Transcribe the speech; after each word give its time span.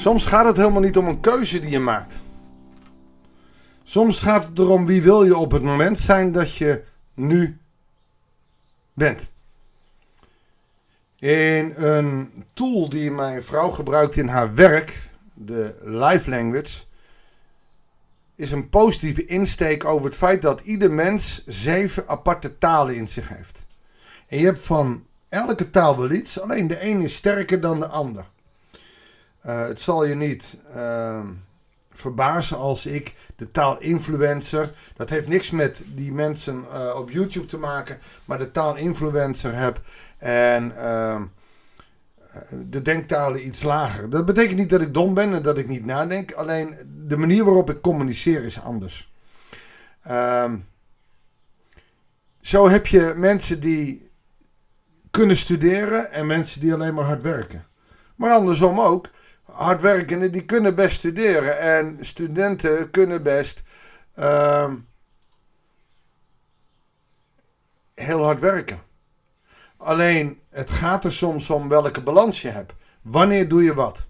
Soms 0.00 0.26
gaat 0.26 0.46
het 0.46 0.56
helemaal 0.56 0.80
niet 0.80 0.96
om 0.96 1.06
een 1.06 1.20
keuze 1.20 1.60
die 1.60 1.70
je 1.70 1.78
maakt. 1.78 2.22
Soms 3.82 4.22
gaat 4.22 4.46
het 4.46 4.58
erom 4.58 4.86
wie 4.86 5.02
wil 5.02 5.24
je 5.24 5.36
op 5.36 5.50
het 5.50 5.62
moment 5.62 5.98
zijn 5.98 6.32
dat 6.32 6.56
je 6.56 6.82
nu 7.14 7.58
bent. 8.92 9.30
In 11.18 11.72
een 11.76 12.44
tool 12.52 12.88
die 12.88 13.10
mijn 13.10 13.42
vrouw 13.42 13.70
gebruikt 13.70 14.16
in 14.16 14.28
haar 14.28 14.54
werk, 14.54 15.10
de 15.34 15.78
Life 15.84 16.30
Language, 16.30 16.84
is 18.34 18.52
een 18.52 18.68
positieve 18.68 19.24
insteek 19.24 19.84
over 19.84 20.04
het 20.04 20.16
feit 20.16 20.42
dat 20.42 20.60
ieder 20.60 20.90
mens 20.90 21.42
zeven 21.44 22.08
aparte 22.08 22.58
talen 22.58 22.96
in 22.96 23.08
zich 23.08 23.28
heeft. 23.28 23.66
En 24.28 24.38
je 24.38 24.44
hebt 24.44 24.64
van 24.64 25.06
elke 25.28 25.70
taal 25.70 25.96
wel 25.96 26.10
iets, 26.10 26.40
alleen 26.40 26.66
de 26.66 26.88
een 26.88 27.00
is 27.00 27.14
sterker 27.14 27.60
dan 27.60 27.80
de 27.80 27.86
ander. 27.86 28.24
Uh, 29.46 29.66
het 29.66 29.80
zal 29.80 30.04
je 30.04 30.14
niet 30.14 30.56
uh, 30.76 31.20
verbazen 31.92 32.56
als 32.56 32.86
ik 32.86 33.14
de 33.36 33.50
taal 33.50 33.80
influencer, 33.80 34.72
dat 34.96 35.10
heeft 35.10 35.28
niks 35.28 35.50
met 35.50 35.82
die 35.94 36.12
mensen 36.12 36.64
uh, 36.72 36.94
op 36.96 37.10
YouTube 37.10 37.46
te 37.46 37.58
maken, 37.58 37.98
maar 38.24 38.38
de 38.38 38.50
taal 38.50 38.76
influencer 38.76 39.54
heb 39.54 39.80
en 40.18 40.76
ehm, 40.76 41.22
de 42.66 42.82
denktalen 42.82 43.46
iets 43.46 43.62
lager. 43.62 44.10
Dat 44.10 44.24
betekent 44.24 44.58
niet 44.58 44.70
dat 44.70 44.80
ik 44.80 44.94
dom 44.94 45.14
ben 45.14 45.34
en 45.34 45.42
dat 45.42 45.58
ik 45.58 45.68
niet 45.68 45.84
nadenk, 45.84 46.32
alleen 46.32 46.76
de 47.06 47.16
manier 47.16 47.44
waarop 47.44 47.70
ik 47.70 47.80
communiceer 47.80 48.44
is 48.44 48.62
anders. 48.62 49.12
Ehm, 50.02 50.56
zo 52.40 52.68
heb 52.68 52.86
je 52.86 53.12
mensen 53.16 53.60
die 53.60 54.10
kunnen 55.10 55.36
studeren 55.36 56.12
en 56.12 56.26
mensen 56.26 56.60
die 56.60 56.74
alleen 56.74 56.94
maar 56.94 57.04
hard 57.04 57.22
werken. 57.22 57.66
Maar 58.16 58.30
andersom 58.30 58.80
ook 58.80 59.08
hardwerkenden 59.52 60.32
die 60.32 60.44
kunnen 60.44 60.74
best 60.74 60.96
studeren. 60.96 61.58
En 61.58 61.98
studenten 62.00 62.90
kunnen 62.90 63.22
best 63.22 63.62
uh, 64.18 64.72
heel 67.94 68.24
hard 68.24 68.40
werken. 68.40 68.82
Alleen 69.76 70.40
het 70.50 70.70
gaat 70.70 71.04
er 71.04 71.12
soms 71.12 71.50
om 71.50 71.68
welke 71.68 72.02
balans 72.02 72.42
je 72.42 72.48
hebt. 72.48 72.72
Wanneer 73.02 73.48
doe 73.48 73.62
je 73.62 73.74
wat? 73.74 74.06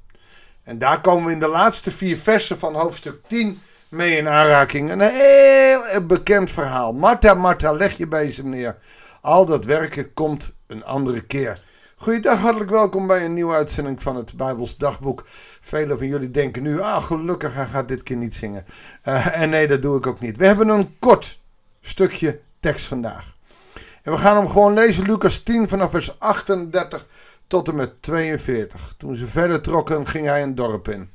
En 0.62 0.78
daar 0.78 1.00
komen 1.00 1.26
we 1.26 1.32
in 1.32 1.38
de 1.38 1.48
laatste 1.48 1.90
vier 1.90 2.16
versen 2.16 2.58
van 2.58 2.74
hoofdstuk 2.74 3.20
10 3.26 3.60
mee 3.88 4.16
in 4.16 4.28
aanraking. 4.28 4.90
Een 4.90 5.00
heel 5.00 6.06
bekend 6.06 6.50
verhaal. 6.50 6.92
Martha, 6.92 7.34
Martha, 7.34 7.72
leg 7.72 7.96
je 7.96 8.08
bezem 8.08 8.48
neer. 8.48 8.76
Al 9.20 9.46
dat 9.46 9.64
werken 9.64 10.12
komt 10.12 10.52
een 10.66 10.84
andere 10.84 11.20
keer. 11.20 11.62
Goeiedag, 12.02 12.38
hartelijk 12.38 12.70
welkom 12.70 13.06
bij 13.06 13.24
een 13.24 13.34
nieuwe 13.34 13.52
uitzending 13.52 14.02
van 14.02 14.16
het 14.16 14.36
Bijbels 14.36 14.76
Dagboek. 14.76 15.22
Velen 15.60 15.98
van 15.98 16.06
jullie 16.06 16.30
denken 16.30 16.62
nu, 16.62 16.80
ah 16.80 17.04
gelukkig, 17.04 17.54
hij 17.54 17.66
gaat 17.66 17.88
dit 17.88 18.02
keer 18.02 18.16
niet 18.16 18.34
zingen. 18.34 18.64
Uh, 19.04 19.40
en 19.40 19.50
nee, 19.50 19.68
dat 19.68 19.82
doe 19.82 19.96
ik 19.96 20.06
ook 20.06 20.20
niet. 20.20 20.36
We 20.36 20.46
hebben 20.46 20.68
een 20.68 20.98
kort 20.98 21.40
stukje 21.80 22.40
tekst 22.60 22.86
vandaag. 22.86 23.36
En 24.02 24.12
we 24.12 24.18
gaan 24.18 24.36
hem 24.36 24.48
gewoon 24.48 24.74
lezen, 24.74 25.04
Lucas 25.04 25.38
10 25.38 25.68
vanaf 25.68 25.90
vers 25.90 26.18
38 26.18 27.06
tot 27.46 27.68
en 27.68 27.74
met 27.74 28.02
42. 28.02 28.94
Toen 28.96 29.14
ze 29.14 29.26
verder 29.26 29.60
trokken, 29.60 30.06
ging 30.06 30.26
hij 30.26 30.42
een 30.42 30.54
dorp 30.54 30.88
in. 30.88 31.10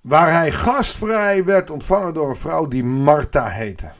Waar 0.00 0.32
hij 0.32 0.52
gastvrij 0.52 1.44
werd 1.44 1.70
ontvangen 1.70 2.14
door 2.14 2.28
een 2.28 2.36
vrouw 2.36 2.68
die 2.68 2.84
Martha 2.84 3.48
heette. 3.48 3.90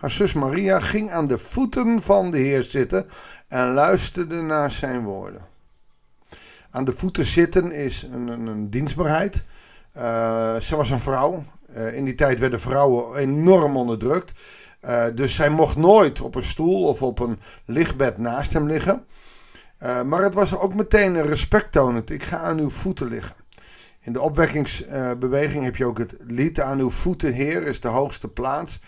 Haar 0.00 0.10
zus 0.10 0.32
Maria 0.32 0.80
ging 0.80 1.10
aan 1.10 1.26
de 1.26 1.38
voeten 1.38 2.02
van 2.02 2.30
de 2.30 2.38
Heer 2.38 2.62
zitten 2.62 3.06
en 3.48 3.72
luisterde 3.72 4.42
naar 4.42 4.70
zijn 4.70 5.02
woorden. 5.02 5.46
Aan 6.70 6.84
de 6.84 6.92
voeten 6.92 7.24
zitten 7.24 7.72
is 7.72 8.02
een, 8.02 8.28
een, 8.28 8.46
een 8.46 8.70
dienstbaarheid. 8.70 9.44
Uh, 9.96 10.56
ze 10.56 10.76
was 10.76 10.90
een 10.90 11.00
vrouw. 11.00 11.44
Uh, 11.76 11.94
in 11.94 12.04
die 12.04 12.14
tijd 12.14 12.38
werden 12.38 12.60
vrouwen 12.60 13.16
enorm 13.16 13.76
onderdrukt. 13.76 14.32
Uh, 14.84 15.04
dus 15.14 15.34
zij 15.34 15.48
mocht 15.48 15.76
nooit 15.76 16.20
op 16.20 16.34
een 16.34 16.42
stoel 16.42 16.86
of 16.86 17.02
op 17.02 17.18
een 17.18 17.38
lichtbed 17.64 18.18
naast 18.18 18.52
hem 18.52 18.66
liggen. 18.66 19.04
maar 20.04 20.22
het 20.22 20.34
was 20.34 20.56
ook 20.56 20.74
meteen 20.74 21.14
een 21.14 21.26
respecttonend. 21.26 22.10
Ik 22.10 22.22
ga 22.22 22.38
aan 22.38 22.58
uw 22.58 22.70
voeten 22.70 23.08
liggen. 23.08 23.34
In 24.02 24.12
de 24.12 24.20
opwekkingsbeweging 24.20 25.64
heb 25.64 25.76
je 25.76 25.84
ook 25.84 25.98
het 25.98 26.16
lied 26.18 26.60
aan 26.60 26.78
uw 26.78 26.90
voeten, 26.90 27.32
Heer, 27.32 27.66
is 27.66 27.80
de 27.80 27.88
hoogste 27.88 28.28
plaats. 28.28 28.80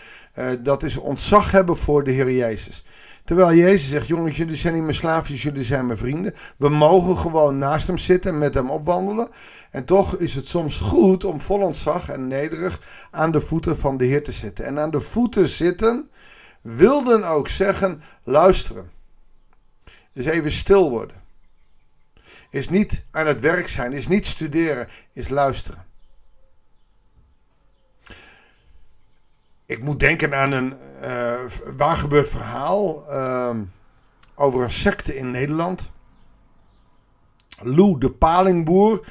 dat 0.63 0.83
is 0.83 0.97
ontzag 0.97 1.51
hebben 1.51 1.77
voor 1.77 2.05
de 2.05 2.11
Heer 2.11 2.31
Jezus. 2.31 2.85
Terwijl 3.25 3.55
Jezus 3.55 3.91
zegt, 3.91 4.07
jongens, 4.07 4.37
jullie 4.37 4.57
zijn 4.57 4.75
niet 4.75 4.83
mijn 4.83 4.95
slaafjes, 4.95 5.43
jullie 5.43 5.65
zijn 5.65 5.87
mijn 5.87 5.99
vrienden. 5.99 6.35
We 6.57 6.69
mogen 6.69 7.17
gewoon 7.17 7.59
naast 7.59 7.87
hem 7.87 7.99
zitten 7.99 8.31
en 8.31 8.39
met 8.39 8.55
hem 8.55 8.71
opwandelen. 8.71 9.29
En 9.71 9.85
toch 9.85 10.17
is 10.17 10.35
het 10.35 10.47
soms 10.47 10.79
goed 10.79 11.25
om 11.25 11.41
vol 11.41 11.61
ontzag 11.61 12.09
en 12.09 12.29
nederig 12.29 12.81
aan 13.11 13.31
de 13.31 13.41
voeten 13.41 13.79
van 13.79 13.97
de 13.97 14.05
Heer 14.05 14.23
te 14.23 14.33
zitten. 14.33 14.65
En 14.65 14.79
aan 14.79 14.91
de 14.91 15.01
voeten 15.01 15.49
zitten 15.49 16.11
wilden 16.61 17.25
ook 17.25 17.49
zeggen, 17.49 18.03
luisteren. 18.25 18.91
Dus 20.13 20.25
even 20.25 20.51
stil 20.51 20.91
worden. 20.91 21.22
Is 22.53 22.69
niet 22.69 23.05
aan 23.11 23.27
het 23.27 23.41
werk 23.41 23.69
zijn, 23.69 23.93
is 23.93 24.09
niet 24.09 24.27
studeren, 24.27 24.89
is 25.13 25.29
luisteren. 25.29 25.85
Ik 29.67 29.83
moet 29.83 30.01
denken 30.01 30.35
aan 30.35 30.53
een 30.53 30.75
uh, 31.03 31.41
waar 31.77 31.97
gebeurt 31.97 32.29
verhaal 32.29 33.13
uh, 33.13 33.57
over 34.35 34.63
een 34.63 34.71
secte 34.71 35.17
in 35.17 35.31
Nederland. 35.31 35.93
Lou 37.59 37.99
de 37.99 38.11
Palingboer. 38.11 39.07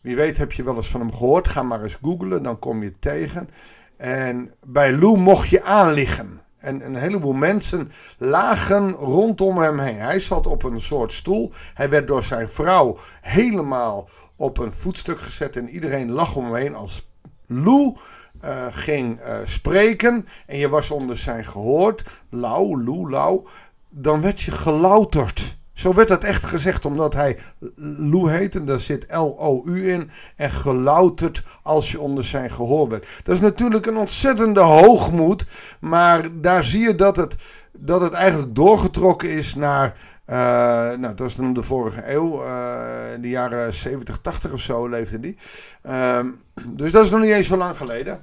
Wie 0.00 0.16
weet 0.16 0.36
heb 0.36 0.52
je 0.52 0.62
wel 0.62 0.76
eens 0.76 0.90
van 0.90 1.00
hem 1.00 1.12
gehoord. 1.12 1.48
Ga 1.48 1.62
maar 1.62 1.82
eens 1.82 1.98
googlen, 2.02 2.42
dan 2.42 2.58
kom 2.58 2.82
je 2.82 2.98
tegen. 2.98 3.48
En 3.96 4.54
bij 4.66 4.92
Lou 4.92 5.18
mocht 5.18 5.48
je 5.48 5.62
aanliggen. 5.62 6.40
En 6.66 6.84
een 6.84 6.96
heleboel 6.96 7.32
mensen 7.32 7.90
lagen 8.18 8.90
rondom 8.90 9.58
hem 9.58 9.78
heen. 9.78 9.98
Hij 9.98 10.20
zat 10.20 10.46
op 10.46 10.62
een 10.62 10.80
soort 10.80 11.12
stoel. 11.12 11.52
Hij 11.74 11.88
werd 11.88 12.06
door 12.06 12.22
zijn 12.22 12.50
vrouw 12.50 12.96
helemaal 13.20 14.08
op 14.36 14.58
een 14.58 14.72
voetstuk 14.72 15.20
gezet. 15.20 15.56
En 15.56 15.68
iedereen 15.68 16.10
lag 16.10 16.36
om 16.36 16.44
hem 16.44 16.54
heen 16.54 16.74
als 16.74 17.08
Lou 17.46 17.96
uh, 18.44 18.66
ging 18.70 19.20
uh, 19.20 19.38
spreken 19.44 20.26
en 20.46 20.56
je 20.58 20.68
was 20.68 20.90
onder 20.90 21.16
zijn 21.16 21.44
gehoord, 21.44 22.22
lauw, 22.30 22.78
loe, 22.78 23.10
lauw, 23.10 23.46
dan 23.88 24.20
werd 24.20 24.40
je 24.40 24.50
gelouterd. 24.50 25.55
Zo 25.76 25.94
werd 25.94 26.08
dat 26.08 26.24
echt 26.24 26.44
gezegd, 26.44 26.84
omdat 26.84 27.14
hij 27.14 27.38
Lou 27.96 28.30
heette, 28.30 28.64
daar 28.64 28.80
zit 28.80 29.06
L-O-U 29.08 29.90
in, 29.90 30.10
en 30.36 30.50
gelouterd 30.50 31.42
als 31.62 31.92
je 31.92 32.00
onder 32.00 32.24
zijn 32.24 32.50
gehoor 32.50 32.88
werd. 32.88 33.20
Dat 33.22 33.34
is 33.34 33.40
natuurlijk 33.40 33.86
een 33.86 33.96
ontzettende 33.96 34.60
hoogmoed, 34.60 35.44
maar 35.80 36.40
daar 36.40 36.64
zie 36.64 36.80
je 36.80 36.94
dat 36.94 37.16
het, 37.16 37.34
dat 37.72 38.00
het 38.00 38.12
eigenlijk 38.12 38.54
doorgetrokken 38.54 39.30
is 39.30 39.54
naar 39.54 39.96
uh, 40.26 40.36
nou, 40.36 41.00
dat 41.00 41.18
was 41.18 41.36
dan 41.36 41.52
de 41.52 41.62
vorige 41.62 42.12
eeuw, 42.12 42.44
uh, 42.44 43.12
in 43.14 43.20
de 43.20 43.28
jaren 43.28 43.74
70, 43.74 44.18
80 44.18 44.52
of 44.52 44.60
zo 44.60 44.88
leefde 44.88 45.20
die. 45.20 45.36
Uh, 45.86 46.20
dus 46.66 46.92
dat 46.92 47.04
is 47.04 47.10
nog 47.10 47.20
niet 47.20 47.30
eens 47.30 47.46
zo 47.46 47.56
lang 47.56 47.76
geleden. 47.76 48.20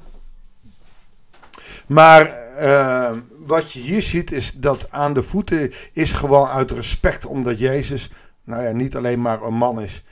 Maar 1.87 2.35
uh, 2.59 3.11
wat 3.45 3.71
je 3.71 3.79
hier 3.79 4.01
ziet 4.01 4.31
is 4.31 4.53
dat 4.53 4.91
aan 4.91 5.13
de 5.13 5.23
voeten 5.23 5.71
is 5.93 6.11
gewoon 6.11 6.47
uit 6.47 6.71
respect, 6.71 7.25
omdat 7.25 7.59
Jezus, 7.59 8.11
nou 8.43 8.63
ja, 8.63 8.71
niet 8.71 8.95
alleen 8.95 9.21
maar 9.21 9.41
een 9.41 9.53
man 9.53 9.81
is, 9.81 10.05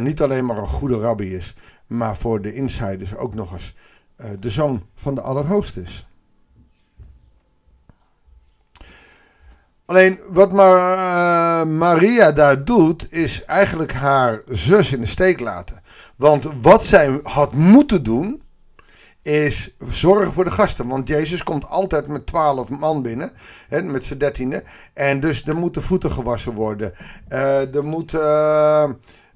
niet 0.00 0.22
alleen 0.22 0.46
maar 0.46 0.58
een 0.58 0.66
goede 0.66 0.98
rabbi 0.98 1.34
is, 1.34 1.54
maar 1.86 2.16
voor 2.16 2.42
de 2.42 2.54
insiders 2.54 3.16
ook 3.16 3.34
nog 3.34 3.52
eens 3.52 3.74
de 4.40 4.50
zoon 4.50 4.86
van 4.94 5.14
de 5.14 5.20
Allerhoogste 5.20 5.82
is. 5.82 6.06
Alleen 9.92 10.20
wat 10.28 10.52
uh, 10.52 11.64
Maria 11.64 12.32
daar 12.32 12.64
doet, 12.64 13.12
is 13.12 13.44
eigenlijk 13.44 13.92
haar 13.92 14.42
zus 14.48 14.92
in 14.92 15.00
de 15.00 15.06
steek 15.06 15.40
laten. 15.40 15.82
Want 16.16 16.48
wat 16.62 16.84
zij 16.84 17.20
had 17.22 17.52
moeten 17.52 18.02
doen, 18.02 18.41
is 19.22 19.74
zorgen 19.78 20.32
voor 20.32 20.44
de 20.44 20.50
gasten. 20.50 20.88
Want 20.88 21.08
Jezus 21.08 21.42
komt 21.42 21.68
altijd 21.68 22.08
met 22.08 22.26
twaalf 22.26 22.70
man 22.70 23.02
binnen, 23.02 23.30
hè, 23.68 23.82
met 23.82 24.04
zijn 24.04 24.18
dertiende. 24.18 24.64
En 24.94 25.20
dus 25.20 25.44
er 25.44 25.56
moeten 25.56 25.82
voeten 25.82 26.10
gewassen 26.10 26.52
worden. 26.52 26.92
Uh, 27.28 27.74
er 27.74 27.84
moet 27.84 28.12
uh, 28.12 28.90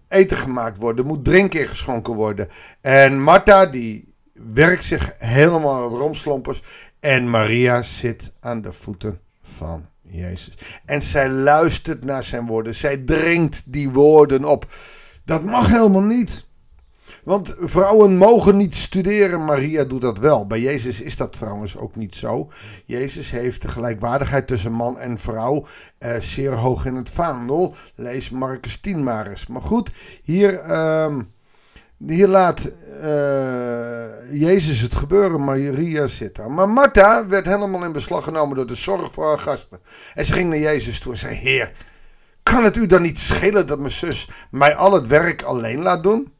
eten 0.08 0.36
gemaakt 0.36 0.78
worden. 0.78 1.04
Er 1.04 1.10
moet 1.10 1.24
drinken 1.24 1.60
ingeschonken 1.60 2.14
worden. 2.14 2.48
En 2.80 3.22
Martha, 3.22 3.66
die 3.66 4.14
werkt 4.32 4.84
zich 4.84 5.14
helemaal 5.18 5.88
romslompers. 5.88 6.62
En 7.00 7.30
Maria 7.30 7.82
zit 7.82 8.32
aan 8.40 8.60
de 8.60 8.72
voeten 8.72 9.20
van 9.42 9.86
Jezus. 10.02 10.58
En 10.84 11.02
zij 11.02 11.30
luistert 11.30 12.04
naar 12.04 12.22
zijn 12.22 12.46
woorden. 12.46 12.74
Zij 12.74 12.96
dringt 12.96 13.62
die 13.66 13.90
woorden 13.90 14.44
op. 14.44 14.66
Dat 15.24 15.42
mag 15.42 15.68
helemaal 15.68 16.02
niet. 16.02 16.45
Want 17.24 17.54
vrouwen 17.58 18.16
mogen 18.16 18.56
niet 18.56 18.74
studeren. 18.74 19.44
Maria 19.44 19.84
doet 19.84 20.00
dat 20.00 20.18
wel. 20.18 20.46
Bij 20.46 20.60
Jezus 20.60 21.00
is 21.00 21.16
dat 21.16 21.32
trouwens 21.32 21.76
ook 21.76 21.96
niet 21.96 22.14
zo. 22.14 22.50
Jezus 22.84 23.30
heeft 23.30 23.62
de 23.62 23.68
gelijkwaardigheid 23.68 24.46
tussen 24.46 24.72
man 24.72 24.98
en 24.98 25.18
vrouw 25.18 25.66
eh, 25.98 26.20
zeer 26.20 26.52
hoog 26.52 26.86
in 26.86 26.94
het 26.94 27.10
vaandel. 27.10 27.74
Lees 27.94 28.30
Marcus 28.30 28.80
10 28.80 29.02
maar 29.02 29.26
eens. 29.26 29.46
Maar 29.46 29.62
goed, 29.62 29.90
hier. 30.22 30.64
Uh, 30.68 31.16
Hier 31.98 32.28
laat 32.28 32.70
uh, 33.02 34.40
Jezus 34.40 34.80
het 34.80 34.94
gebeuren, 34.94 35.44
Maria 35.44 36.06
zit 36.06 36.36
daar. 36.36 36.50
Maar 36.50 36.68
Martha 36.68 37.26
werd 37.26 37.46
helemaal 37.46 37.84
in 37.84 37.92
beslag 37.92 38.24
genomen 38.24 38.56
door 38.56 38.66
de 38.66 38.74
zorg 38.74 39.12
voor 39.12 39.26
haar 39.26 39.38
gasten. 39.38 39.78
En 40.14 40.24
ze 40.24 40.32
ging 40.32 40.48
naar 40.48 40.58
Jezus 40.58 41.00
toe 41.00 41.12
en 41.12 41.18
zei: 41.18 41.34
Heer, 41.34 41.72
kan 42.42 42.64
het 42.64 42.76
u 42.76 42.86
dan 42.86 43.02
niet 43.02 43.18
schelen 43.18 43.66
dat 43.66 43.78
mijn 43.78 43.90
zus 43.90 44.28
mij 44.50 44.74
al 44.74 44.92
het 44.92 45.06
werk 45.06 45.42
alleen 45.42 45.82
laat 45.82 46.02
doen? 46.02 46.32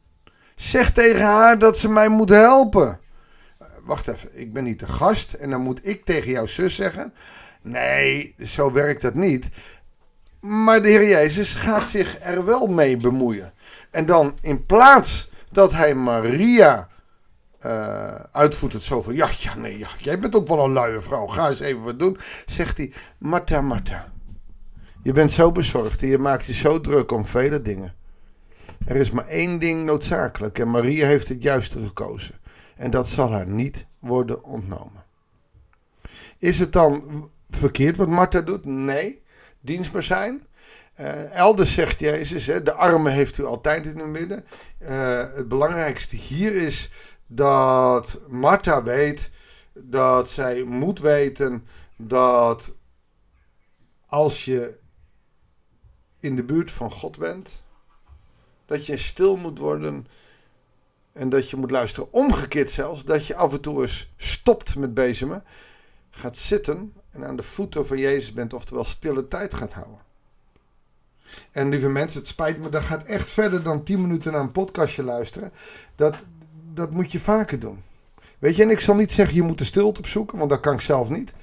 Zeg 0.57 0.91
tegen 0.91 1.21
haar 1.21 1.59
dat 1.59 1.77
ze 1.77 1.89
mij 1.89 2.09
moet 2.09 2.29
helpen. 2.29 2.99
Wacht 3.83 4.07
even, 4.07 4.39
ik 4.39 4.53
ben 4.53 4.63
niet 4.63 4.79
de 4.79 4.87
gast 4.87 5.33
en 5.33 5.49
dan 5.49 5.61
moet 5.61 5.87
ik 5.87 6.05
tegen 6.05 6.31
jouw 6.31 6.45
zus 6.45 6.75
zeggen. 6.75 7.13
Nee, 7.61 8.35
zo 8.39 8.71
werkt 8.71 9.01
dat 9.01 9.15
niet. 9.15 9.49
Maar 10.39 10.81
de 10.81 10.87
Heer 10.87 11.07
Jezus 11.07 11.53
gaat 11.53 11.87
zich 11.87 12.17
er 12.21 12.45
wel 12.45 12.67
mee 12.67 12.97
bemoeien. 12.97 13.53
En 13.91 14.05
dan 14.05 14.37
in 14.41 14.65
plaats 14.65 15.29
dat 15.51 15.71
hij 15.71 15.95
Maria 15.95 16.87
uh, 17.65 18.15
uitvoert 18.31 18.73
het 18.73 18.83
zo 18.83 19.01
van... 19.01 19.13
Ja, 19.13 19.27
ja, 19.39 19.55
nee, 19.55 19.77
ja, 19.77 19.87
jij 19.99 20.19
bent 20.19 20.35
ook 20.35 20.47
wel 20.47 20.63
een 20.65 20.73
luie 20.73 20.99
vrouw. 20.99 21.27
Ga 21.27 21.47
eens 21.47 21.59
even 21.59 21.83
wat 21.83 21.99
doen. 21.99 22.17
Zegt 22.45 22.77
hij, 22.77 22.93
Martha, 23.17 23.61
Martha. 23.61 24.11
Je 25.03 25.11
bent 25.11 25.31
zo 25.31 25.51
bezorgd 25.51 26.01
en 26.01 26.07
je 26.07 26.17
maakt 26.17 26.45
je 26.45 26.53
zo 26.53 26.81
druk 26.81 27.11
om 27.11 27.25
vele 27.25 27.61
dingen. 27.61 27.95
Er 28.87 28.95
is 28.95 29.11
maar 29.11 29.27
één 29.27 29.59
ding 29.59 29.83
noodzakelijk 29.83 30.59
en 30.59 30.69
Maria 30.69 31.05
heeft 31.05 31.27
het 31.27 31.43
juiste 31.43 31.85
gekozen. 31.85 32.35
En 32.75 32.91
dat 32.91 33.07
zal 33.07 33.31
haar 33.31 33.47
niet 33.47 33.85
worden 33.99 34.43
ontnomen. 34.43 35.05
Is 36.37 36.59
het 36.59 36.73
dan 36.73 37.29
verkeerd 37.49 37.97
wat 37.97 38.07
Martha 38.07 38.41
doet? 38.41 38.65
Nee. 38.65 39.23
Dienstbaar 39.59 40.03
zijn. 40.03 40.45
Uh, 40.99 41.31
elders 41.33 41.73
zegt 41.73 41.99
Jezus, 41.99 42.45
hè, 42.45 42.63
de 42.63 42.73
armen 42.73 43.11
heeft 43.11 43.37
u 43.37 43.43
altijd 43.43 43.85
in 43.85 43.99
uw 43.99 44.07
midden. 44.07 44.45
Uh, 44.79 44.89
het 45.33 45.47
belangrijkste 45.47 46.15
hier 46.15 46.55
is 46.55 46.91
dat 47.27 48.19
Martha 48.27 48.83
weet 48.83 49.29
dat 49.73 50.29
zij 50.29 50.63
moet 50.63 50.99
weten 50.99 51.67
dat 51.97 52.73
als 54.05 54.45
je 54.45 54.79
in 56.19 56.35
de 56.35 56.43
buurt 56.43 56.71
van 56.71 56.91
God 56.91 57.17
bent, 57.17 57.63
dat 58.67 58.85
je 58.85 58.97
stil 58.97 59.35
moet 59.35 59.57
worden 59.57 60.07
en 61.13 61.29
dat 61.29 61.49
je 61.49 61.55
moet 61.55 61.71
luisteren. 61.71 62.13
Omgekeerd 62.13 62.71
zelfs, 62.71 63.05
dat 63.05 63.25
je 63.25 63.35
af 63.35 63.53
en 63.53 63.61
toe 63.61 63.81
eens 63.81 64.13
stopt 64.17 64.75
met 64.75 64.93
bezemen, 64.93 65.43
gaat 66.09 66.37
zitten 66.37 66.93
en 67.11 67.25
aan 67.25 67.35
de 67.35 67.43
voeten 67.43 67.87
van 67.87 67.97
Jezus 67.97 68.33
bent, 68.33 68.53
oftewel 68.53 68.83
stille 68.83 69.27
tijd 69.27 69.53
gaat 69.53 69.73
houden. 69.73 70.05
En 71.51 71.69
lieve 71.69 71.89
mensen, 71.89 72.19
het 72.19 72.27
spijt 72.27 72.59
me, 72.59 72.69
dat 72.69 72.81
gaat 72.81 73.03
echt 73.03 73.29
verder 73.29 73.63
dan 73.63 73.83
10 73.83 74.01
minuten 74.01 74.31
naar 74.31 74.41
een 74.41 74.51
podcastje 74.51 75.03
luisteren. 75.03 75.51
Dat, 75.95 76.15
dat 76.73 76.93
moet 76.93 77.11
je 77.11 77.19
vaker 77.19 77.59
doen. 77.59 77.83
Weet 78.39 78.55
je, 78.55 78.63
en 78.63 78.69
ik 78.69 78.79
zal 78.79 78.95
niet 78.95 79.11
zeggen 79.11 79.35
je 79.35 79.41
moet 79.41 79.57
de 79.57 79.63
stilte 79.63 79.99
opzoeken, 79.99 80.37
want 80.37 80.49
dat 80.49 80.59
kan 80.59 80.73
ik 80.73 80.81
zelf 80.81 81.09
niet. 81.09 81.33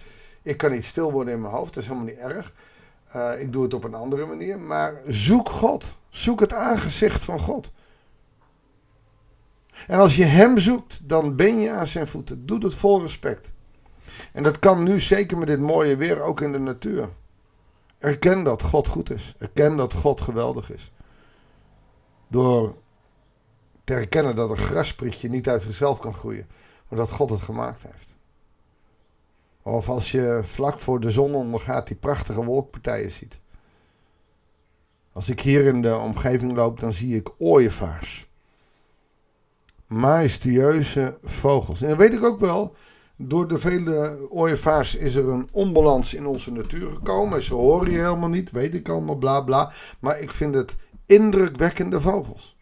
Ik 0.42 0.56
kan 0.56 0.70
niet 0.70 0.84
stil 0.84 1.12
worden 1.12 1.34
in 1.34 1.40
mijn 1.40 1.52
hoofd, 1.52 1.74
dat 1.74 1.82
is 1.82 1.88
helemaal 1.88 2.08
niet 2.08 2.18
erg. 2.18 2.52
Uh, 3.16 3.40
ik 3.40 3.52
doe 3.52 3.62
het 3.62 3.74
op 3.74 3.84
een 3.84 3.94
andere 3.94 4.26
manier. 4.26 4.58
Maar 4.58 5.00
zoek 5.06 5.48
God. 5.48 5.94
Zoek 6.14 6.40
het 6.40 6.52
aangezicht 6.52 7.24
van 7.24 7.38
God. 7.38 7.72
En 9.86 9.98
als 9.98 10.16
je 10.16 10.24
Hem 10.24 10.58
zoekt, 10.58 11.08
dan 11.08 11.36
ben 11.36 11.58
je 11.58 11.70
aan 11.70 11.86
zijn 11.86 12.06
voeten. 12.06 12.46
Doe 12.46 12.64
het 12.64 12.74
vol 12.74 13.00
respect. 13.00 13.52
En 14.32 14.42
dat 14.42 14.58
kan 14.58 14.82
nu 14.82 15.00
zeker 15.00 15.38
met 15.38 15.46
dit 15.46 15.60
mooie 15.60 15.96
weer 15.96 16.20
ook 16.20 16.40
in 16.40 16.52
de 16.52 16.58
natuur. 16.58 17.08
Erken 17.98 18.44
dat 18.44 18.62
God 18.62 18.88
goed 18.88 19.10
is. 19.10 19.34
Erken 19.38 19.76
dat 19.76 19.92
God 19.92 20.20
geweldig 20.20 20.72
is. 20.72 20.92
Door 22.28 22.74
te 23.84 23.94
erkennen 23.94 24.34
dat 24.34 24.50
een 24.50 24.56
grasprietje 24.56 25.28
niet 25.28 25.48
uit 25.48 25.62
zichzelf 25.62 25.98
kan 25.98 26.14
groeien, 26.14 26.46
maar 26.88 26.98
dat 26.98 27.10
God 27.10 27.30
het 27.30 27.40
gemaakt 27.40 27.82
heeft. 27.82 28.14
Of 29.62 29.88
als 29.88 30.10
je 30.10 30.40
vlak 30.42 30.80
voor 30.80 31.00
de 31.00 31.10
zon 31.10 31.34
ondergaat 31.34 31.86
die 31.86 31.96
prachtige 31.96 32.44
wolkpartijen 32.44 33.10
ziet. 33.10 33.38
Als 35.14 35.28
ik 35.28 35.40
hier 35.40 35.64
in 35.64 35.82
de 35.82 35.96
omgeving 35.96 36.54
loop, 36.54 36.80
dan 36.80 36.92
zie 36.92 37.16
ik 37.16 37.30
ooievaars. 37.38 38.28
Majestueuze 39.86 41.18
vogels. 41.22 41.82
En 41.82 41.88
dat 41.88 41.98
weet 41.98 42.12
ik 42.12 42.24
ook 42.24 42.40
wel. 42.40 42.74
Door 43.16 43.48
de 43.48 43.58
vele 43.58 44.26
ooievaars 44.30 44.94
is 44.94 45.14
er 45.14 45.28
een 45.28 45.48
onbalans 45.52 46.14
in 46.14 46.26
onze 46.26 46.52
natuur 46.52 46.90
gekomen. 46.90 47.42
Ze 47.42 47.54
horen 47.54 47.90
je 47.90 47.98
helemaal 47.98 48.28
niet, 48.28 48.50
weet 48.50 48.74
ik 48.74 48.88
allemaal, 48.88 49.16
bla 49.16 49.40
bla. 49.40 49.72
Maar 50.00 50.20
ik 50.20 50.32
vind 50.32 50.54
het 50.54 50.76
indrukwekkende 51.06 52.00
vogels. 52.00 52.56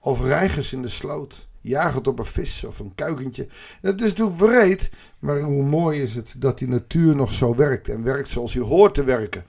Of 0.00 0.20
reigers 0.20 0.72
in 0.72 0.82
de 0.82 0.88
sloot 0.88 1.48
jagend 1.60 2.06
op 2.06 2.18
een 2.18 2.24
vis 2.24 2.64
of 2.64 2.78
een 2.78 2.94
kuikentje. 2.94 3.48
Dat 3.82 4.00
is 4.00 4.14
natuurlijk 4.14 4.36
vreed, 4.36 4.90
maar 5.18 5.40
hoe 5.40 5.62
mooi 5.62 6.02
is 6.02 6.14
het 6.14 6.34
dat 6.38 6.58
die 6.58 6.68
natuur 6.68 7.16
nog 7.16 7.32
zo 7.32 7.54
werkt 7.54 7.88
en 7.88 8.02
werkt 8.02 8.28
zoals 8.28 8.54
hij 8.54 8.62
hoort 8.62 8.94
te 8.94 9.04
werken. 9.04 9.44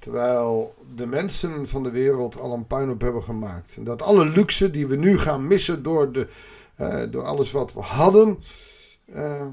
Terwijl 0.00 0.74
de 0.94 1.06
mensen 1.06 1.68
van 1.68 1.82
de 1.82 1.90
wereld 1.90 2.40
al 2.40 2.52
een 2.52 2.66
puinhoop 2.66 3.00
hebben 3.00 3.22
gemaakt. 3.22 3.76
En 3.76 3.84
dat 3.84 4.02
alle 4.02 4.24
luxe 4.24 4.70
die 4.70 4.86
we 4.86 4.96
nu 4.96 5.18
gaan 5.18 5.46
missen 5.46 5.82
door, 5.82 6.12
de, 6.12 6.28
uh, 6.80 7.02
door 7.10 7.24
alles 7.24 7.50
wat 7.50 7.72
we 7.72 7.80
hadden, 7.80 8.38
uh, 9.06 9.46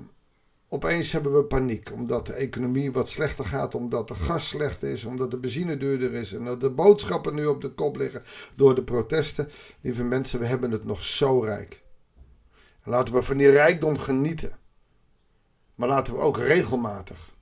Opeens 0.70 1.12
hebben 1.12 1.34
we 1.34 1.44
paniek, 1.44 1.92
omdat 1.94 2.26
de 2.26 2.34
economie 2.34 2.92
wat 2.92 3.10
slechter 3.10 3.46
gaat, 3.46 3.76
omdat 3.76 4.08
de 4.08 4.16
gas 4.16 4.48
slecht 4.48 4.84
is, 4.84 5.06
omdat 5.06 5.32
de 5.32 5.38
benzine 5.38 5.78
duurder 5.78 6.14
is 6.14 6.34
en 6.34 6.46
dat 6.46 6.62
de 6.62 6.70
boodschappen 6.70 7.36
nu 7.36 7.46
op 7.46 7.62
de 7.62 7.70
kop 7.70 7.98
liggen 7.98 8.24
door 8.56 8.76
de 8.76 8.84
protesten. 8.84 9.50
Lieve 9.82 10.04
mensen, 10.04 10.40
we 10.40 10.46
hebben 10.46 10.72
het 10.72 10.86
nog 10.86 11.04
zo 11.04 11.40
rijk. 11.40 11.84
En 12.84 12.92
laten 12.92 13.14
we 13.14 13.22
van 13.22 13.38
die 13.38 13.50
rijkdom 13.50 13.98
genieten. 13.98 14.58
Maar 15.76 15.88
laten 15.88 16.14
we 16.14 16.20
ook 16.20 16.38
regelmatig 16.38 17.36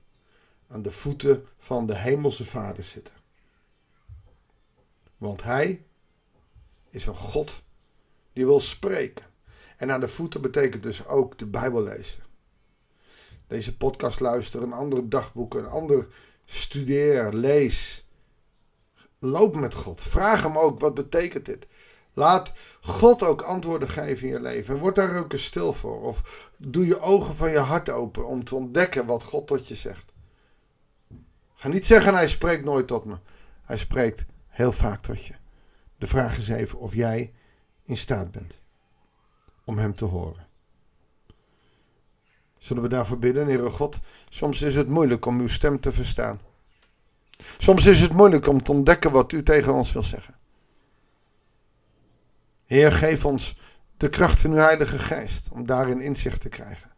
aan 0.68 0.82
de 0.82 0.90
voeten 0.90 1.46
van 1.58 1.86
de 1.86 1.96
Hemelse 1.96 2.44
Vader 2.44 2.84
zitten. 2.84 3.14
Want 5.16 5.42
Hij 5.42 5.84
is 6.90 7.06
een 7.06 7.14
God 7.14 7.62
die 8.32 8.44
wil 8.44 8.60
spreken. 8.60 9.24
En 9.76 9.90
aan 9.90 10.00
de 10.00 10.08
voeten 10.08 10.40
betekent 10.40 10.82
dus 10.82 11.06
ook 11.06 11.38
de 11.38 11.46
Bijbel 11.46 11.82
lezen 11.82 12.24
deze 13.46 13.76
podcast 13.76 14.20
luisteren, 14.20 14.66
een 14.66 14.78
ander 14.78 15.08
dagboek, 15.08 15.54
een 15.54 15.66
ander 15.66 16.08
studeer, 16.44 17.32
lees. 17.32 18.06
Loop 19.18 19.56
met 19.56 19.74
God. 19.74 20.00
Vraag 20.00 20.42
hem 20.42 20.58
ook, 20.58 20.80
wat 20.80 20.94
betekent 20.94 21.46
dit? 21.46 21.66
Laat 22.12 22.52
God 22.80 23.22
ook 23.22 23.42
antwoorden 23.42 23.88
geven 23.88 24.26
in 24.26 24.32
je 24.32 24.40
leven. 24.40 24.74
En 24.74 24.80
word 24.80 24.94
daar 24.94 25.18
ook 25.18 25.32
eens 25.32 25.44
stil 25.44 25.72
voor. 25.72 26.02
Of 26.02 26.48
doe 26.56 26.86
je 26.86 27.00
ogen 27.00 27.34
van 27.34 27.50
je 27.50 27.58
hart 27.58 27.88
open 27.88 28.26
om 28.26 28.44
te 28.44 28.54
ontdekken 28.54 29.06
wat 29.06 29.22
God 29.22 29.46
tot 29.46 29.68
je 29.68 29.74
zegt. 29.74 30.12
Ga 31.56 31.68
niet 31.68 31.86
zeggen, 31.86 32.14
hij 32.14 32.28
spreekt 32.28 32.64
nooit 32.64 32.86
tot 32.86 33.04
me. 33.04 33.16
Hij 33.64 33.76
spreekt 33.76 34.24
heel 34.48 34.72
vaak 34.72 35.00
tot 35.00 35.24
je. 35.24 35.34
De 35.98 36.06
vraag 36.06 36.36
is 36.36 36.48
even 36.48 36.78
of 36.78 36.94
jij 36.94 37.32
in 37.84 37.96
staat 37.96 38.30
bent 38.30 38.60
om 39.64 39.78
hem 39.78 39.94
te 39.94 40.04
horen. 40.04 40.46
Zullen 42.58 42.82
we 42.82 42.88
daarvoor 42.88 43.18
bidden, 43.18 43.46
Heere 43.46 43.70
God? 43.70 43.98
Soms 44.28 44.62
is 44.62 44.74
het 44.74 44.88
moeilijk 44.88 45.26
om 45.26 45.40
uw 45.40 45.48
stem 45.48 45.80
te 45.80 45.92
verstaan. 45.92 46.40
Soms 47.58 47.86
is 47.86 48.00
het 48.00 48.12
moeilijk 48.12 48.46
om 48.46 48.62
te 48.62 48.72
ontdekken 48.72 49.10
wat 49.10 49.32
u 49.32 49.42
tegen 49.42 49.74
ons 49.74 49.92
wil 49.92 50.02
zeggen. 50.02 50.34
Heer, 52.64 52.92
geef 52.92 53.24
ons 53.24 53.58
de 53.96 54.08
kracht 54.08 54.40
van 54.40 54.50
uw 54.50 54.56
Heilige 54.56 54.98
Geest 54.98 55.48
om 55.50 55.66
daarin 55.66 56.00
inzicht 56.00 56.40
te 56.40 56.48
krijgen. 56.48 56.90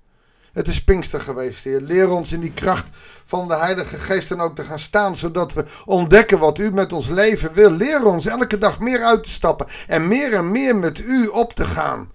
Het 0.59 0.69
is 0.69 0.85
Pinkster 0.85 1.21
geweest, 1.21 1.65
Heer. 1.65 1.81
Leer 1.81 2.11
ons 2.11 2.33
in 2.33 2.41
die 2.41 2.53
kracht 2.53 2.97
van 3.25 3.49
de 3.49 3.57
Heilige 3.57 3.99
Geest 3.99 4.29
dan 4.29 4.41
ook 4.41 4.55
te 4.55 4.63
gaan 4.63 4.79
staan, 4.79 5.17
zodat 5.17 5.53
we 5.53 5.65
ontdekken 5.85 6.39
wat 6.39 6.59
U 6.59 6.71
met 6.73 6.93
ons 6.93 7.09
leven 7.09 7.53
wil. 7.53 7.71
Leer 7.71 8.05
ons 8.05 8.27
elke 8.27 8.59
dag 8.59 8.81
meer 8.81 9.03
uit 9.03 9.25
te 9.25 9.31
stappen 9.31 9.67
en 9.87 10.09
meer 10.09 10.35
en 10.35 10.51
meer 10.51 10.77
met 10.77 10.99
U 10.99 11.27
op 11.27 11.53
te 11.53 11.65
gaan. 11.65 12.13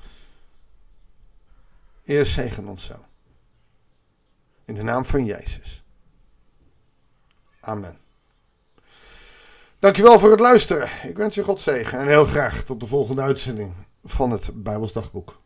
Heer, 2.03 2.25
zegen 2.25 2.67
ons 2.67 2.85
zo. 2.85 2.95
In 4.65 4.75
de 4.75 4.83
naam 4.83 5.05
van 5.05 5.25
Jezus. 5.25 5.83
Amen. 7.59 7.97
Dankjewel 9.79 10.19
voor 10.19 10.31
het 10.31 10.39
luisteren. 10.39 10.89
Ik 11.03 11.17
wens 11.17 11.35
je 11.35 11.43
God 11.43 11.61
zegen 11.61 11.99
en 11.99 12.07
heel 12.07 12.25
graag 12.25 12.63
tot 12.63 12.79
de 12.79 12.87
volgende 12.87 13.21
uitzending 13.21 13.73
van 14.03 14.31
het 14.31 14.63
Bijbelsdagboek. 14.63 15.41